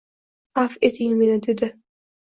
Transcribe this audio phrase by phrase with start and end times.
[0.61, 1.71] Afv eting meni...— dedi.—